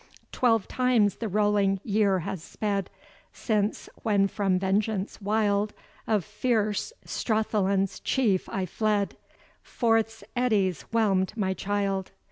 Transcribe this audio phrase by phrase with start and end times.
[0.31, 2.89] "Twelve times the rolling year has sped,
[3.33, 5.73] Since, when from vengeance wild
[6.07, 9.15] Of fierce Strathallan's Chief I fled,
[9.61, 12.09] Forth's eddies whelm'd my child."